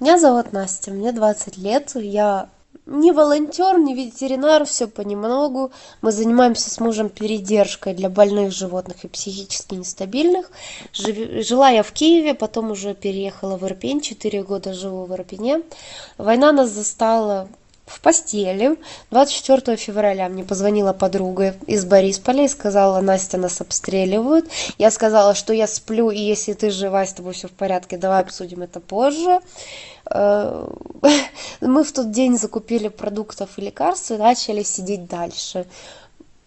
[0.00, 2.48] Меня зовут Настя, мне 20 лет, я
[2.86, 5.72] не волонтер, не ветеринар, все понемногу.
[6.00, 10.50] Мы занимаемся с мужем передержкой для больных животных и психически нестабильных.
[10.94, 15.64] Жила я в Киеве, потом уже переехала в Ирпень, 4 года живу в Ирпене.
[16.16, 17.48] Война нас застала
[17.90, 18.76] в постели.
[19.10, 24.46] 24 февраля мне позвонила подруга из Борисполя и сказала, Настя, нас обстреливают.
[24.78, 28.20] Я сказала, что я сплю, и если ты жива, с тобой все в порядке, давай
[28.20, 29.40] обсудим это позже.
[30.08, 30.68] Э,
[31.60, 35.66] мы в тот день закупили продуктов и лекарств и начали сидеть дальше.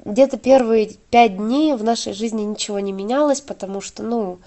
[0.05, 4.39] Где-то первые пять дней в нашей жизни ничего не менялось, потому что, ну,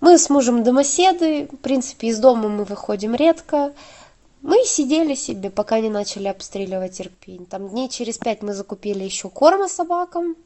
[0.00, 3.72] мы с мужем домоседы, в принципе, из дома мы выходим редко,
[4.42, 7.46] мы сидели себе, пока не начали обстреливать Ирпень.
[7.46, 10.36] Там дней через пять мы закупили еще корма собакам.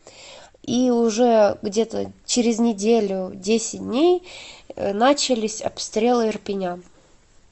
[0.63, 4.23] И уже где-то через неделю, 10 дней
[4.75, 6.81] э, начались обстрелы Ирпеня.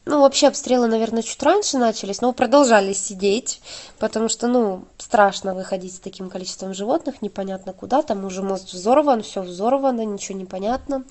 [0.05, 3.61] Ну, вообще обстрелы, наверное, чуть раньше начались, но продолжали сидеть,
[3.98, 9.22] потому что, ну, страшно выходить с таким количеством животных, непонятно куда, там уже мост взорван,
[9.22, 11.05] все взорвано, ничего не понятно.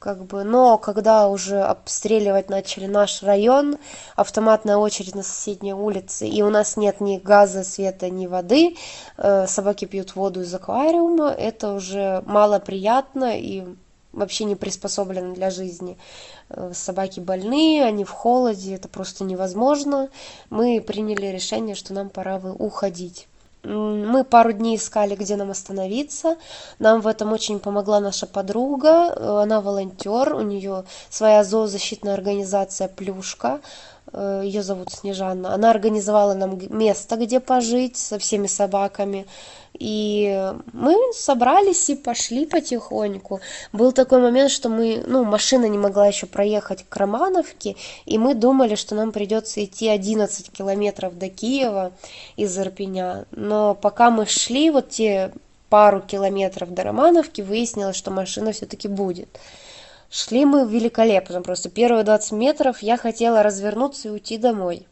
[0.00, 3.76] Как бы, но когда уже обстреливать начали наш район,
[4.16, 8.76] автоматная очередь на соседней улице, и у нас нет ни газа, света, ни воды,
[9.18, 13.66] э, собаки пьют воду из аквариума, это уже малоприятно и
[14.12, 15.98] вообще не приспособлено для жизни.
[16.48, 20.08] Э, собаки больные, они в холоде, это просто невозможно.
[20.48, 23.28] Мы приняли решение, что нам пора уходить
[23.62, 26.36] мы пару дней искали, где нам остановиться.
[26.78, 29.12] Нам в этом очень помогла наша подруга.
[29.14, 33.60] Э, она волонтер, у нее своя зоозащитная организация «Плюшка».
[34.12, 35.54] Э, ее зовут Снежанна.
[35.54, 39.26] Она организовала нам место, где пожить со всеми собаками.
[39.78, 43.40] И мы собрались и пошли потихоньку.
[43.72, 48.34] Был такой момент, что мы, ну, машина не могла еще проехать к Романовке, и мы
[48.34, 51.92] думали, что нам придется идти 11 километров до Киева
[52.36, 53.26] из Ирпеня.
[53.30, 55.32] Но пока мы шли, вот те
[55.68, 59.28] пару километров до Романовки, выяснилось, что машина все-таки будет.
[60.10, 64.86] Шли мы великолепно, просто первые 20 метров я хотела развернуться и уйти домой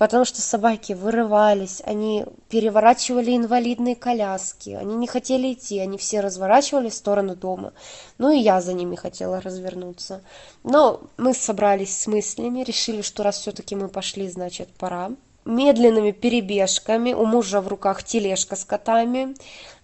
[0.00, 6.94] потому что собаки вырывались, они переворачивали инвалидные коляски, они не хотели идти, они все разворачивались
[6.94, 7.74] в сторону дома.
[8.16, 10.22] Ну и я за ними хотела развернуться.
[10.64, 15.10] Но мы собрались с мыслями, решили, что раз все-таки мы пошли, значит, пора
[15.44, 19.34] медленными перебежками, у мужа в руках тележка с котами,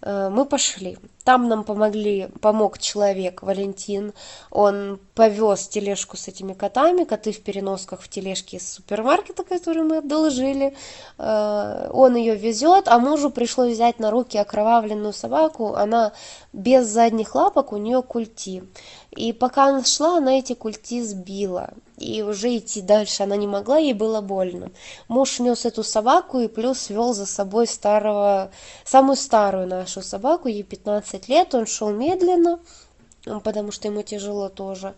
[0.06, 0.98] мы пошли.
[1.26, 4.12] Там нам помогли, помог человек, Валентин.
[4.52, 9.96] Он повез тележку с этими котами, коты в переносках в тележке из супермаркета, который мы
[9.96, 10.76] одолжили.
[11.18, 15.74] Э, он ее везет, а мужу пришлось взять на руки окровавленную собаку.
[15.74, 16.12] Она
[16.52, 18.62] без задних лапок, у нее культи.
[19.10, 21.70] И пока она шла, она эти культи сбила.
[21.96, 24.70] И уже идти дальше она не могла, ей было больно.
[25.08, 28.50] Муж нес эту собаку и плюс вел за собой старого,
[28.84, 31.54] самую старую нашу собаку, ей 15 лет.
[31.54, 32.60] Он шел медленно,
[33.42, 34.94] потому что ему тяжело тоже.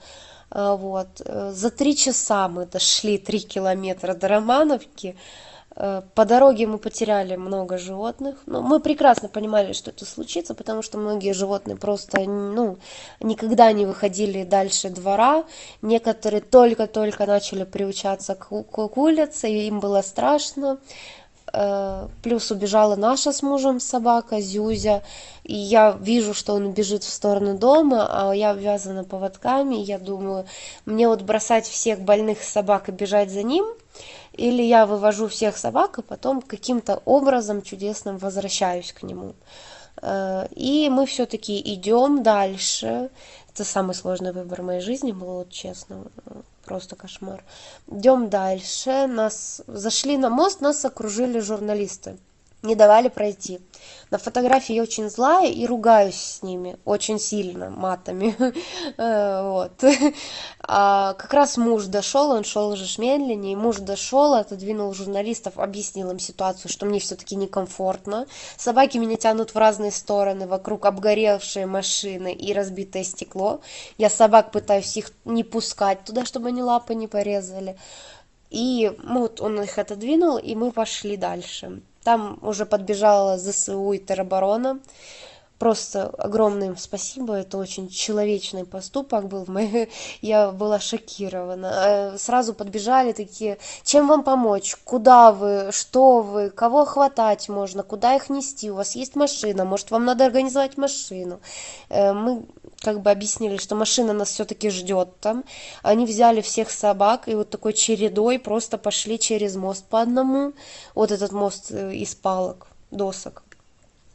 [0.51, 1.21] А, вот.
[1.25, 5.17] Э, за три часа мы дошли три километра до Романовки.
[5.77, 10.83] Э, по дороге мы потеряли много животных, но мы прекрасно понимали, что это случится, потому
[10.83, 12.79] что многие животные просто ну,
[13.21, 15.45] никогда не выходили дальше двора.
[15.83, 20.79] Некоторые только-только начали приучаться к, к улице, и им было страшно.
[21.53, 25.03] Э, плюс убежала наша с мужем собака Зюзя,
[25.45, 30.47] и я вижу, что он бежит в сторону дома, а я обвязана поводками, я думаю,
[30.87, 33.67] мне вот бросать всех больных собак и бежать за ним–
[34.39, 39.35] или я вывожу всех собак и потом каким-то образом чудесным возвращаюсь к нему.
[40.03, 43.11] Э, и мы все-таки идем дальше.
[43.53, 46.05] Это самый сложный выбор в моей жизни был, вот честно,
[46.65, 47.43] просто кошмар.
[47.91, 49.07] Идем дальше.
[49.07, 52.17] Нас зашли на мост, нас окружили журналисты
[52.63, 53.61] не давали пройти.
[54.11, 58.35] На фотографии я очень злая и ругаюсь с ними очень сильно матами.
[58.97, 59.73] Э, вот.
[60.71, 66.19] А как раз муж дошел, он шел уже медленнее, муж дошел, отодвинул журналистов, объяснил им
[66.19, 68.27] ситуацию, что мне все-таки некомфортно.
[68.57, 73.61] Собаки меня тянут в разные стороны, вокруг обгоревшие машины и разбитое стекло.
[73.97, 77.77] Я собак пытаюсь их не пускать туда, чтобы они лапы не порезали.
[78.51, 81.83] И вот он их отодвинул, и мы пошли дальше.
[82.03, 84.81] Там уже подбежала ЗСУ и тероборона.
[85.59, 89.47] Просто огромное им спасибо, это очень человечный поступок был,
[90.21, 92.15] я была шокирована.
[92.19, 98.31] Сразу подбежали такие, чем вам помочь, куда вы, что вы, кого хватать можно, куда их
[98.31, 101.41] нести, у вас есть машина, может вам надо организовать машину.
[101.91, 102.47] Мы
[102.81, 105.45] как бы объяснили, что машина нас все-таки ждет там.
[105.83, 110.53] Они взяли всех собак и вот такой чередой просто пошли через мост по одному.
[110.95, 113.43] Вот этот мост из палок, досок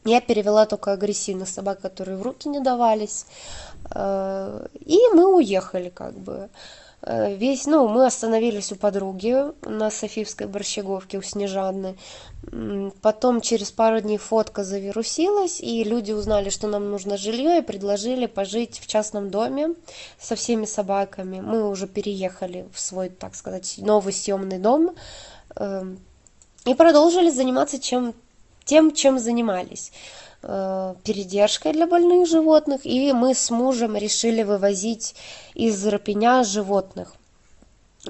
[0.04, 3.26] я перевела только агрессивных собак которые в руки не давались.
[3.94, 6.48] Э, и мы уехали как бы.
[7.02, 9.36] Э, весь ну мы остановились у подруги
[9.68, 11.96] на софиевской борщеговке у снежаны
[13.00, 18.26] потом через пару дней фотка завирусилась и люди узнали что нам нужно жилье и предложили
[18.26, 19.74] пожить в частном доме
[20.18, 21.40] со всеми собаками.
[21.40, 24.94] Мы уже переехали в свой так сказать новый съемный дом.
[25.56, 25.98] Эм,
[26.64, 28.14] и продолжили заниматься чем
[28.64, 29.92] тем, чем занимались
[30.42, 35.14] э, передержкой для больных животных, и мы с мужем решили вывозить
[35.54, 37.14] из Рапеня животных.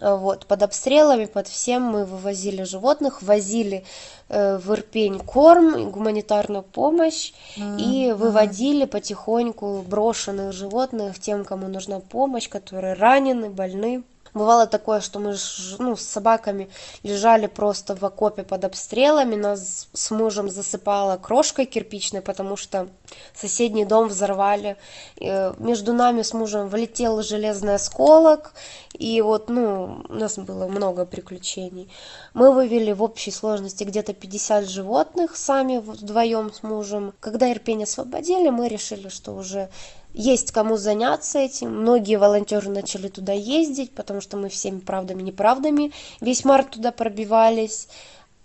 [0.01, 3.85] Вот, под обстрелами, под всем мы вывозили животных, возили
[4.29, 7.81] э, в Ирпень корм, гуманитарную помощь mm-hmm.
[7.81, 14.03] и выводили потихоньку брошенных животных тем, кому нужна помощь, которые ранены, больны
[14.35, 15.37] бывало такое что мы
[15.79, 16.69] ну с собаками
[17.03, 22.89] лежали просто в окопе под обстрелами нас с мужем засыпало крошкой кирпичной потому что
[23.35, 24.77] соседний дом взорвали.
[25.21, 28.55] Между нами с мужем влетел железный осколок
[28.95, 31.91] и вот ну у нас было много приключений.
[32.33, 37.15] Мы вывели в общей сложности где-то 50 животных сами вдвоем с мужем.
[37.21, 39.69] Когда ирпень освободили мы решили что уже
[40.15, 41.81] есть кому заняться этим.
[41.81, 47.89] Многие волонтеры начали туда ездить, потому что мы всеми правдами неправдами весь март туда пробивались.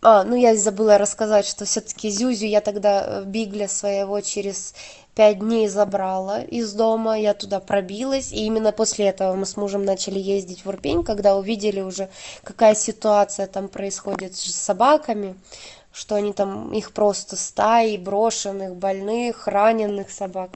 [0.01, 4.73] А, ну я забыла рассказать, что все-таки Зюзю я тогда э, Бигля своего через
[5.13, 9.83] пять дней забрала из дома, я туда пробилась, и именно после этого мы с мужем
[9.83, 12.09] начали ездить в Урпень, когда увидели уже,
[12.45, 15.35] какая ситуация там происходит с собаками
[15.91, 20.51] что они там их просто стаи брошенных больных раненых собак.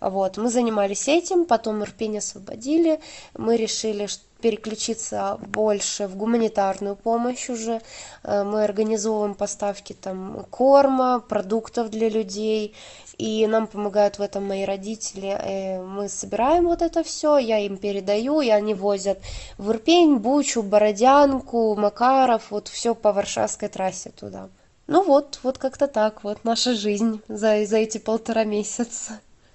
[0.00, 3.00] Вот мы занимались этим потом ирпень освободили.
[3.36, 4.08] Мы решили
[4.40, 7.80] переключиться больше в гуманитарную помощь уже.
[8.22, 12.74] Э, мы организовываем поставки там корма продуктов для людей.
[13.18, 15.28] И нам помогают в этом мои родители.
[15.28, 19.18] Э, мы собираем вот это все я им передаю и они возят
[19.58, 24.48] в ирпень бучу бородянку макаров вот все по варшавской трассе туда
[24.88, 29.20] ну вот вот как-то так вот наша жизнь за за эти полтора месяца